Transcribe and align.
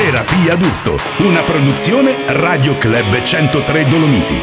Terapia 0.00 0.56
d'urto, 0.56 0.96
una 1.18 1.42
produzione 1.42 2.24
Radio 2.28 2.74
Club 2.78 3.22
103 3.22 3.86
Dolomiti. 3.86 4.34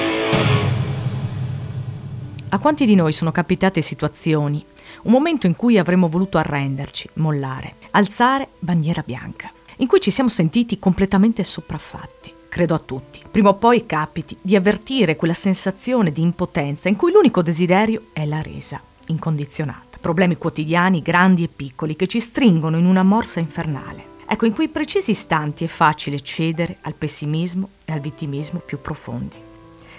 A 2.50 2.60
quanti 2.60 2.86
di 2.86 2.94
noi 2.94 3.12
sono 3.12 3.32
capitate 3.32 3.82
situazioni, 3.82 4.64
un 5.06 5.12
momento 5.12 5.48
in 5.48 5.56
cui 5.56 5.80
avremmo 5.80 6.10
voluto 6.10 6.38
arrenderci, 6.38 7.10
mollare, 7.14 7.74
alzare 7.90 8.50
bandiera 8.60 9.02
bianca, 9.04 9.52
in 9.78 9.88
cui 9.88 10.00
ci 10.00 10.12
siamo 10.12 10.30
sentiti 10.30 10.78
completamente 10.78 11.44
sopraffatti? 11.44 12.32
Credo 12.48 12.76
a 12.76 12.80
tutti. 12.80 13.24
Prima 13.32 13.50
o 13.50 13.56
poi 13.56 13.88
capiti 13.88 14.38
di 14.40 14.56
avvertire 14.56 15.16
quella 15.16 15.34
sensazione 15.34 16.12
di 16.12 16.22
impotenza 16.22 16.88
in 16.88 16.96
cui 16.96 17.12
l'unico 17.12 17.42
desiderio 17.42 18.10
è 18.14 18.28
la 18.28 18.44
resa, 18.44 18.80
incondizionata. 19.08 19.98
Problemi 20.00 20.38
quotidiani, 20.38 21.02
grandi 21.02 21.46
e 21.46 21.50
piccoli, 21.50 21.96
che 21.96 22.06
ci 22.06 22.20
stringono 22.20 22.78
in 22.78 22.86
una 22.86 23.02
morsa 23.02 23.40
infernale. 23.40 24.17
Ecco, 24.30 24.46
in 24.46 24.54
quei 24.54 24.68
precisi 24.68 25.12
istanti 25.12 25.64
è 25.64 25.68
facile 25.68 26.20
cedere 26.20 26.78
al 26.82 26.96
pessimismo 26.96 27.70
e 27.86 27.94
al 27.94 28.02
vittimismo 28.02 28.60
più 28.60 28.82
profondi 28.82 29.38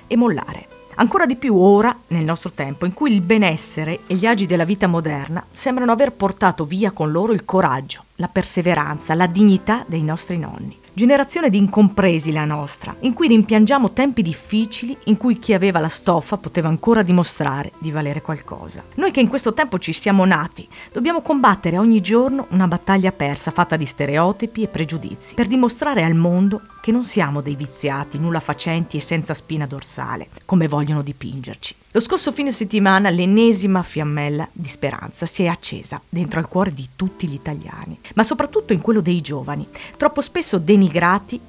e 0.06 0.16
mollare. 0.16 0.68
Ancora 0.96 1.26
di 1.26 1.36
più 1.36 1.56
ora, 1.56 1.96
nel 2.08 2.24
nostro 2.24 2.50
tempo, 2.50 2.84
in 2.84 2.92
cui 2.92 3.12
il 3.12 3.22
benessere 3.22 4.00
e 4.06 4.14
gli 4.14 4.26
agi 4.26 4.46
della 4.46 4.64
vita 4.64 4.86
moderna 4.86 5.44
sembrano 5.48 5.92
aver 5.92 6.12
portato 6.12 6.64
via 6.64 6.90
con 6.90 7.10
loro 7.10 7.32
il 7.32 7.44
coraggio, 7.44 8.04
la 8.16 8.28
perseveranza, 8.28 9.14
la 9.14 9.26
dignità 9.26 9.84
dei 9.86 10.02
nostri 10.02 10.38
nonni. 10.38 10.76
Generazione 10.98 11.48
di 11.48 11.58
incompresi 11.58 12.32
la 12.32 12.44
nostra, 12.44 12.92
in 13.02 13.12
cui 13.12 13.28
rimpiangiamo 13.28 13.92
tempi 13.92 14.20
difficili 14.20 14.96
in 15.04 15.16
cui 15.16 15.38
chi 15.38 15.54
aveva 15.54 15.78
la 15.78 15.88
stoffa 15.88 16.38
poteva 16.38 16.66
ancora 16.66 17.02
dimostrare 17.02 17.70
di 17.78 17.92
valere 17.92 18.20
qualcosa. 18.20 18.82
Noi 18.96 19.12
che 19.12 19.20
in 19.20 19.28
questo 19.28 19.54
tempo 19.54 19.78
ci 19.78 19.92
siamo 19.92 20.24
nati, 20.24 20.66
dobbiamo 20.90 21.22
combattere 21.22 21.78
ogni 21.78 22.00
giorno 22.00 22.48
una 22.50 22.66
battaglia 22.66 23.12
persa 23.12 23.52
fatta 23.52 23.76
di 23.76 23.86
stereotipi 23.86 24.64
e 24.64 24.66
pregiudizi, 24.66 25.36
per 25.36 25.46
dimostrare 25.46 26.02
al 26.02 26.14
mondo 26.14 26.62
che 26.80 26.90
non 26.90 27.04
siamo 27.04 27.42
dei 27.42 27.54
viziati, 27.54 28.18
nulla 28.18 28.40
facenti 28.40 28.96
e 28.96 29.00
senza 29.00 29.34
spina 29.34 29.66
dorsale, 29.68 30.28
come 30.46 30.66
vogliono 30.66 31.02
dipingerci. 31.02 31.76
Lo 31.92 32.00
scorso 32.00 32.32
fine 32.32 32.50
settimana 32.50 33.08
l'ennesima 33.10 33.82
fiammella 33.82 34.48
di 34.52 34.68
speranza 34.68 35.26
si 35.26 35.44
è 35.44 35.46
accesa 35.46 36.00
dentro 36.08 36.40
al 36.40 36.48
cuore 36.48 36.74
di 36.74 36.88
tutti 36.96 37.28
gli 37.28 37.34
italiani, 37.34 37.98
ma 38.14 38.24
soprattutto 38.24 38.72
in 38.72 38.80
quello 38.80 39.00
dei 39.00 39.20
giovani, 39.20 39.66
troppo 39.96 40.20
spesso 40.20 40.58
denigrati, 40.58 40.86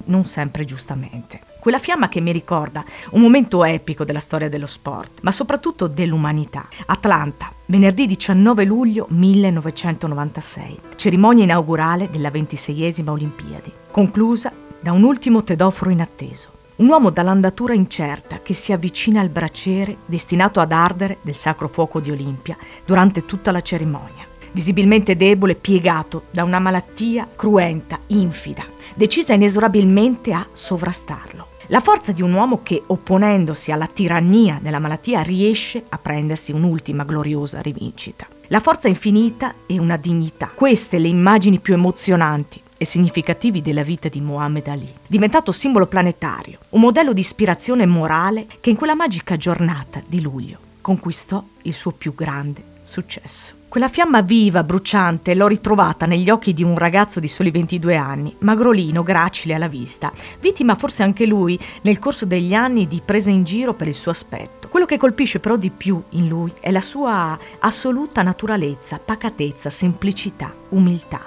non 0.05 0.25
sempre 0.25 0.63
giustamente. 0.65 1.41
Quella 1.59 1.79
fiamma 1.79 2.07
che 2.07 2.21
mi 2.21 2.31
ricorda 2.31 2.85
un 3.11 3.21
momento 3.21 3.65
epico 3.65 4.05
della 4.05 4.21
storia 4.21 4.47
dello 4.47 4.65
sport, 4.65 5.19
ma 5.21 5.31
soprattutto 5.31 5.87
dell'umanità. 5.87 6.67
Atlanta, 6.85 7.51
venerdì 7.65 8.05
19 8.05 8.63
luglio 8.63 9.07
1996, 9.09 10.79
cerimonia 10.95 11.43
inaugurale 11.43 12.09
della 12.09 12.29
26esima 12.29 13.09
Olimpiadi, 13.09 13.73
conclusa 13.91 14.51
da 14.79 14.93
un 14.93 15.03
ultimo 15.03 15.43
tedoforo 15.43 15.89
inatteso. 15.89 16.51
Un 16.77 16.87
uomo 16.87 17.09
dall'andatura 17.09 17.73
incerta 17.73 18.39
che 18.41 18.53
si 18.53 18.71
avvicina 18.71 19.19
al 19.19 19.27
braciere 19.27 19.97
destinato 20.05 20.61
ad 20.61 20.71
ardere 20.71 21.17
del 21.21 21.35
sacro 21.35 21.67
fuoco 21.67 21.99
di 21.99 22.09
Olimpia 22.09 22.55
durante 22.85 23.25
tutta 23.25 23.51
la 23.51 23.59
cerimonia. 23.59 24.28
Visibilmente 24.52 25.16
debole, 25.16 25.55
piegato 25.55 26.23
da 26.31 26.44
una 26.44 26.59
malattia 26.59 27.28
cruenta, 27.36 28.00
infida, 28.08 28.66
decisa 28.95 29.33
inesorabilmente 29.33 30.33
a 30.33 30.45
sovrastarlo. 30.52 31.47
La 31.67 31.81
forza 31.81 32.11
di 32.11 32.23
un 32.23 32.33
uomo 32.33 32.61
che, 32.64 32.81
opponendosi 32.86 33.72
alla 33.72 33.86
tirannia 33.86 34.59
della 34.59 34.80
malattia, 34.80 35.22
riesce 35.22 35.83
a 35.88 36.00
prendersi 36.00 36.52
un'ultima 36.52 37.03
gloriosa 37.03 37.61
rivincita. 37.61 38.27
La 38.47 38.59
forza 38.59 38.88
infinita 38.88 39.53
e 39.67 39.77
una 39.77 39.95
dignità. 39.95 40.50
Queste 40.52 40.97
le 40.97 41.08
immagini 41.08 41.59
più 41.59 41.75
emozionanti 41.75 42.59
e 42.75 42.86
significativi 42.86 43.61
della 43.61 43.83
vita 43.83 44.08
di 44.09 44.20
Muhammad 44.20 44.67
Ali, 44.67 44.92
diventato 45.05 45.52
simbolo 45.52 45.86
planetario, 45.86 46.58
un 46.70 46.80
modello 46.80 47.14
di 47.14 47.20
ispirazione 47.20 47.86
morale 47.86 48.47
che 48.59 48.72
in 48.72 48.75
quella 48.75 48.95
magica 48.95 49.38
giornata 49.38 50.02
di 50.08 50.22
luglio 50.22 50.58
conquistò 50.81 51.44
il 51.64 51.73
suo 51.73 51.92
più 51.92 52.15
grande 52.15 52.64
successo. 52.82 53.58
Quella 53.69 53.87
fiamma 53.87 54.21
viva, 54.21 54.63
bruciante, 54.63 55.35
l'ho 55.35 55.45
ritrovata 55.45 56.07
negli 56.07 56.31
occhi 56.31 56.53
di 56.53 56.63
un 56.63 56.75
ragazzo 56.75 57.19
di 57.19 57.27
soli 57.27 57.52
22 57.52 57.95
anni, 57.95 58.35
magrolino, 58.39 59.03
gracile 59.03 59.53
alla 59.53 59.67
vista, 59.67 60.11
vittima 60.39 60.73
forse 60.73 61.03
anche 61.03 61.27
lui 61.27 61.57
nel 61.83 61.99
corso 61.99 62.25
degli 62.25 62.55
anni 62.55 62.87
di 62.87 62.99
presa 63.05 63.29
in 63.29 63.43
giro 63.43 63.75
per 63.75 63.87
il 63.87 63.93
suo 63.93 64.09
aspetto. 64.09 64.69
Quello 64.69 64.87
che 64.87 64.97
colpisce 64.97 65.39
però 65.39 65.55
di 65.55 65.69
più 65.69 66.02
in 66.09 66.27
lui 66.27 66.52
è 66.59 66.71
la 66.71 66.81
sua 66.81 67.37
assoluta 67.59 68.23
naturalezza, 68.23 68.97
pacatezza, 68.97 69.69
semplicità, 69.69 70.52
umiltà. 70.69 71.21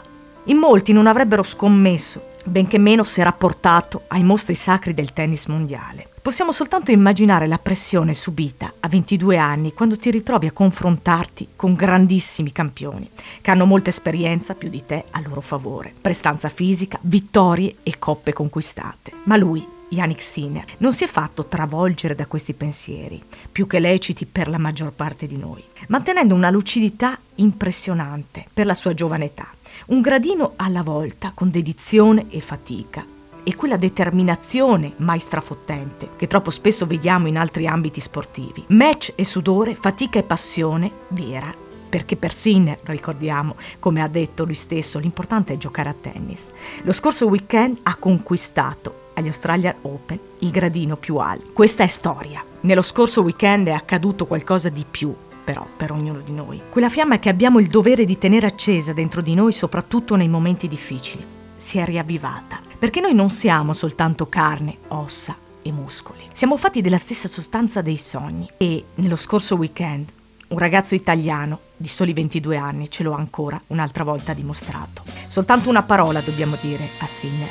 In 0.46 0.56
molti 0.56 0.92
non 0.92 1.06
avrebbero 1.06 1.44
scommesso, 1.44 2.30
benché 2.44 2.76
meno 2.76 3.04
se 3.04 3.22
rapportato 3.22 4.02
ai 4.08 4.24
mostri 4.24 4.56
sacri 4.56 4.94
del 4.94 5.12
tennis 5.12 5.46
mondiale. 5.46 6.11
Possiamo 6.22 6.52
soltanto 6.52 6.92
immaginare 6.92 7.48
la 7.48 7.58
pressione 7.58 8.14
subita 8.14 8.74
a 8.78 8.86
22 8.86 9.38
anni 9.38 9.74
quando 9.74 9.98
ti 9.98 10.08
ritrovi 10.08 10.46
a 10.46 10.52
confrontarti 10.52 11.48
con 11.56 11.74
grandissimi 11.74 12.52
campioni 12.52 13.10
che 13.40 13.50
hanno 13.50 13.66
molta 13.66 13.88
esperienza 13.88 14.54
più 14.54 14.68
di 14.68 14.86
te 14.86 15.04
a 15.10 15.20
loro 15.20 15.40
favore, 15.40 15.92
prestanza 16.00 16.48
fisica, 16.48 16.96
vittorie 17.02 17.78
e 17.82 17.98
coppe 17.98 18.32
conquistate. 18.32 19.10
Ma 19.24 19.36
lui, 19.36 19.66
Yannick 19.88 20.22
Sinner, 20.22 20.64
non 20.78 20.92
si 20.92 21.02
è 21.02 21.08
fatto 21.08 21.46
travolgere 21.46 22.14
da 22.14 22.26
questi 22.26 22.54
pensieri, 22.54 23.20
più 23.50 23.66
che 23.66 23.80
leciti 23.80 24.24
per 24.24 24.46
la 24.46 24.58
maggior 24.58 24.92
parte 24.92 25.26
di 25.26 25.36
noi, 25.36 25.64
mantenendo 25.88 26.36
una 26.36 26.50
lucidità 26.50 27.18
impressionante 27.36 28.46
per 28.54 28.66
la 28.66 28.74
sua 28.74 28.94
giovane 28.94 29.24
età 29.24 29.48
un 29.86 30.00
gradino 30.00 30.52
alla 30.54 30.82
volta 30.82 31.32
con 31.34 31.50
dedizione 31.50 32.26
e 32.28 32.40
fatica 32.40 33.04
e 33.44 33.54
quella 33.54 33.76
determinazione 33.76 34.92
mai 34.96 35.18
strafottente 35.18 36.10
che 36.16 36.26
troppo 36.26 36.50
spesso 36.50 36.86
vediamo 36.86 37.26
in 37.26 37.36
altri 37.36 37.66
ambiti 37.66 38.00
sportivi. 38.00 38.64
Match 38.68 39.12
e 39.14 39.24
sudore, 39.24 39.74
fatica 39.74 40.18
e 40.18 40.22
passione 40.22 40.90
vera. 41.08 41.54
Perché 41.88 42.16
per 42.16 42.32
Sinner, 42.32 42.78
ricordiamo, 42.84 43.56
come 43.78 44.00
ha 44.00 44.08
detto 44.08 44.44
lui 44.44 44.54
stesso, 44.54 44.98
l'importante 44.98 45.52
è 45.52 45.58
giocare 45.58 45.90
a 45.90 45.94
tennis. 46.00 46.50
Lo 46.84 46.92
scorso 46.92 47.26
weekend 47.26 47.80
ha 47.82 47.96
conquistato 47.96 49.10
agli 49.14 49.26
Australian 49.26 49.74
Open 49.82 50.18
il 50.38 50.50
gradino 50.50 50.96
più 50.96 51.16
alto. 51.16 51.50
Questa 51.52 51.82
è 51.82 51.88
storia. 51.88 52.42
Nello 52.60 52.80
scorso 52.80 53.20
weekend 53.20 53.66
è 53.68 53.72
accaduto 53.72 54.26
qualcosa 54.26 54.70
di 54.70 54.86
più 54.90 55.14
però 55.44 55.66
per 55.76 55.90
ognuno 55.90 56.20
di 56.20 56.32
noi. 56.32 56.60
Quella 56.70 56.88
fiamma 56.88 57.18
che 57.18 57.28
abbiamo 57.28 57.58
il 57.58 57.66
dovere 57.66 58.04
di 58.04 58.16
tenere 58.16 58.46
accesa 58.46 58.92
dentro 58.92 59.20
di 59.20 59.34
noi, 59.34 59.52
soprattutto 59.52 60.14
nei 60.14 60.28
momenti 60.28 60.68
difficili, 60.68 61.24
si 61.56 61.78
è 61.78 61.84
riavvivata. 61.84 62.61
Perché 62.82 62.98
noi 62.98 63.14
non 63.14 63.30
siamo 63.30 63.74
soltanto 63.74 64.28
carne, 64.28 64.78
ossa 64.88 65.36
e 65.62 65.70
muscoli. 65.70 66.26
Siamo 66.32 66.56
fatti 66.56 66.80
della 66.80 66.98
stessa 66.98 67.28
sostanza 67.28 67.80
dei 67.80 67.96
sogni 67.96 68.50
e 68.56 68.86
nello 68.96 69.14
scorso 69.14 69.54
weekend 69.54 70.10
un 70.48 70.58
ragazzo 70.58 70.96
italiano 70.96 71.60
di 71.76 71.86
soli 71.86 72.12
22 72.12 72.56
anni 72.56 72.90
ce 72.90 73.04
l'ho 73.04 73.12
ancora 73.12 73.62
un'altra 73.68 74.02
volta 74.02 74.32
dimostrato. 74.32 75.04
Soltanto 75.28 75.68
una 75.68 75.84
parola 75.84 76.18
dobbiamo 76.22 76.56
dire 76.60 76.88
a 76.98 77.06
Sinner. 77.06 77.50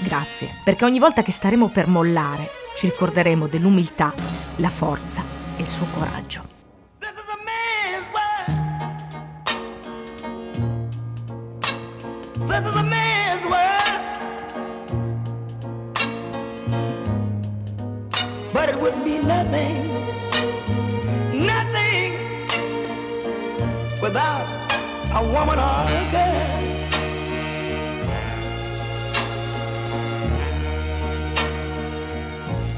Grazie, 0.00 0.48
perché 0.64 0.84
ogni 0.84 0.98
volta 0.98 1.22
che 1.22 1.30
staremo 1.30 1.68
per 1.68 1.86
mollare 1.86 2.50
ci 2.74 2.86
ricorderemo 2.86 3.46
dell'umiltà, 3.46 4.12
la 4.56 4.70
forza 4.70 5.22
e 5.58 5.62
il 5.62 5.68
suo 5.68 5.86
coraggio. 5.96 6.61
Woman 25.32 25.58
or 25.58 25.86
a 25.88 26.10
girl. 26.12 26.52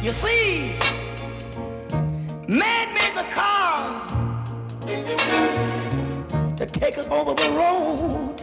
You 0.00 0.12
see, 0.12 0.76
man 2.46 2.94
made 2.94 3.14
the 3.16 3.26
cars 3.28 4.12
to 6.58 6.66
take 6.66 6.96
us 6.96 7.08
over 7.08 7.34
the 7.34 7.50
road. 7.50 8.36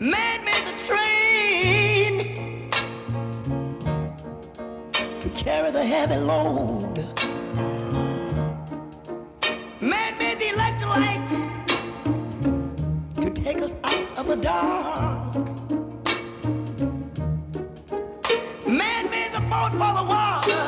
Man 0.00 0.44
made 0.44 0.64
the 0.66 0.74
train 0.88 2.12
to 5.20 5.28
carry 5.44 5.70
the 5.70 5.84
heavy 5.84 6.16
load. 6.16 7.29
Take 13.44 13.62
us 13.62 13.74
out 13.84 14.18
of 14.18 14.26
the 14.26 14.36
dark. 14.36 15.34
Man 18.66 19.10
made 19.10 19.32
the 19.32 19.40
boat 19.40 19.72
for 19.72 19.92
the 19.98 20.04
water, 20.12 20.64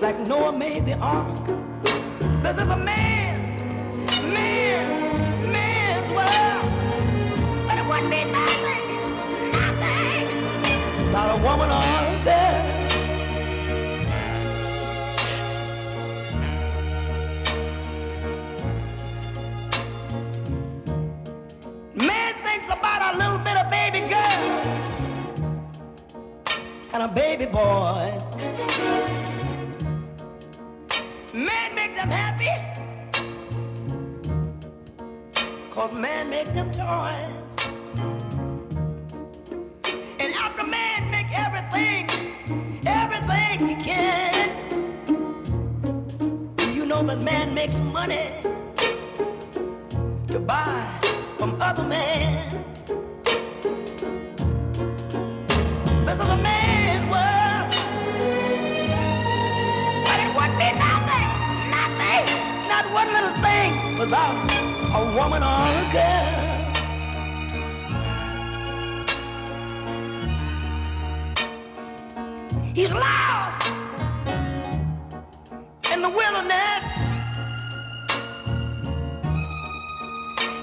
like 0.00 0.18
Noah 0.26 0.52
made 0.52 0.86
the 0.86 0.96
ark. 0.98 1.61
And 26.94 27.02
a 27.02 27.08
baby 27.08 27.46
boys. 27.46 28.36
Man 31.32 31.74
make 31.74 31.94
them 31.94 32.10
happy, 32.10 32.50
cause 35.70 35.92
man 35.94 36.28
make 36.28 36.52
them 36.52 36.70
toys. 36.70 37.56
And 40.20 40.34
after 40.34 40.66
man 40.66 41.10
make 41.10 41.30
everything, 41.32 42.10
everything 42.86 43.66
he 43.68 43.74
can, 43.76 44.50
you 46.74 46.84
know 46.84 47.02
that 47.02 47.22
man 47.22 47.54
makes 47.54 47.80
money 47.80 48.30
to 50.28 50.38
buy 50.40 50.98
from 51.38 51.56
other 51.60 51.84
men. 51.84 52.41
Thing 63.62 63.98
without 63.98 64.38
a 64.98 65.02
woman 65.16 65.42
or 65.42 65.62
a 65.82 65.86
girl. 65.96 66.38
He's 72.74 72.92
lost 72.92 73.62
in 75.92 75.98
the 76.06 76.12
wilderness. 76.20 76.86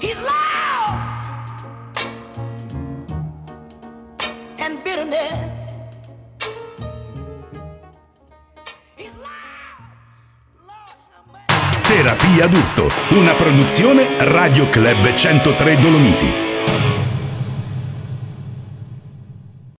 He's 0.04 0.20
lost 0.32 1.22
and 4.58 4.72
bitterness. 4.84 5.49
Terapia 12.10 12.48
d'urto, 12.48 12.90
una 13.10 13.34
produzione 13.34 14.04
Radio 14.18 14.68
Club 14.68 15.14
103 15.14 15.76
Dolomiti. 15.78 16.49